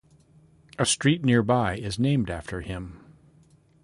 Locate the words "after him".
2.31-3.03